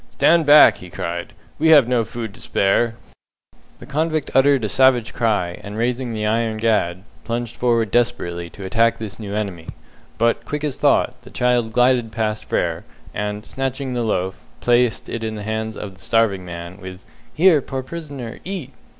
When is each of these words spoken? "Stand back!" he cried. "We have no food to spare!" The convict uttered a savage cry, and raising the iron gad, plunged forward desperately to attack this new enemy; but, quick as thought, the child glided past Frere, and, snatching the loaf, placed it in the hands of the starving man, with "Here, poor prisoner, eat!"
"Stand 0.09 0.47
back!" 0.47 0.77
he 0.77 0.89
cried. 0.89 1.31
"We 1.59 1.67
have 1.67 1.87
no 1.87 2.03
food 2.03 2.33
to 2.33 2.41
spare!" 2.41 2.95
The 3.77 3.85
convict 3.85 4.31
uttered 4.33 4.63
a 4.63 4.67
savage 4.67 5.13
cry, 5.13 5.61
and 5.63 5.77
raising 5.77 6.11
the 6.11 6.25
iron 6.25 6.57
gad, 6.57 7.03
plunged 7.23 7.55
forward 7.55 7.91
desperately 7.91 8.49
to 8.49 8.65
attack 8.65 8.97
this 8.97 9.19
new 9.19 9.35
enemy; 9.35 9.67
but, 10.17 10.43
quick 10.43 10.63
as 10.63 10.75
thought, 10.75 11.21
the 11.21 11.29
child 11.29 11.71
glided 11.71 12.11
past 12.11 12.45
Frere, 12.45 12.83
and, 13.13 13.45
snatching 13.45 13.93
the 13.93 14.01
loaf, 14.01 14.43
placed 14.59 15.07
it 15.07 15.23
in 15.23 15.35
the 15.35 15.43
hands 15.43 15.77
of 15.77 15.93
the 15.93 16.03
starving 16.03 16.43
man, 16.43 16.79
with 16.81 16.99
"Here, 17.31 17.61
poor 17.61 17.83
prisoner, 17.83 18.39
eat!" 18.43 18.73